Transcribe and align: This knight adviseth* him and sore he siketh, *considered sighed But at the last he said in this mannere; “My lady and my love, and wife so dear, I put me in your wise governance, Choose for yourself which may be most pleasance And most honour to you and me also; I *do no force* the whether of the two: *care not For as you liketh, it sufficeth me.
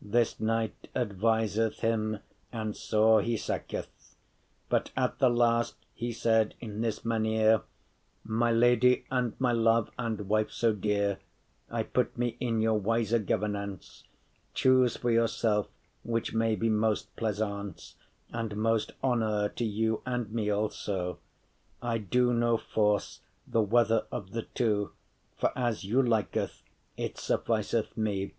This 0.00 0.40
knight 0.40 0.88
adviseth* 0.96 1.80
him 1.80 2.20
and 2.50 2.74
sore 2.74 3.20
he 3.20 3.34
siketh, 3.34 3.68
*considered 3.68 3.92
sighed 4.00 4.70
But 4.70 4.90
at 4.96 5.18
the 5.18 5.28
last 5.28 5.74
he 5.92 6.10
said 6.10 6.54
in 6.58 6.80
this 6.80 7.00
mannere; 7.04 7.60
“My 8.24 8.50
lady 8.50 9.04
and 9.10 9.38
my 9.38 9.52
love, 9.52 9.90
and 9.98 10.22
wife 10.26 10.50
so 10.50 10.72
dear, 10.72 11.18
I 11.70 11.82
put 11.82 12.16
me 12.16 12.38
in 12.40 12.62
your 12.62 12.78
wise 12.78 13.12
governance, 13.12 14.04
Choose 14.54 14.96
for 14.96 15.10
yourself 15.10 15.68
which 16.02 16.32
may 16.32 16.56
be 16.56 16.70
most 16.70 17.14
pleasance 17.14 17.96
And 18.32 18.56
most 18.56 18.92
honour 19.04 19.50
to 19.50 19.66
you 19.66 20.00
and 20.06 20.32
me 20.32 20.48
also; 20.48 21.18
I 21.82 21.98
*do 21.98 22.32
no 22.32 22.56
force* 22.56 23.20
the 23.46 23.60
whether 23.60 24.06
of 24.10 24.30
the 24.30 24.44
two: 24.44 24.92
*care 25.38 25.50
not 25.50 25.54
For 25.54 25.58
as 25.58 25.84
you 25.84 26.00
liketh, 26.00 26.62
it 26.96 27.18
sufficeth 27.18 27.98
me. 27.98 28.32